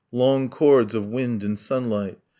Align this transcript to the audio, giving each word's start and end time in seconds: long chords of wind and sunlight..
long 0.11 0.49
chords 0.49 0.95
of 0.95 1.05
wind 1.05 1.43
and 1.43 1.59
sunlight.. 1.59 2.17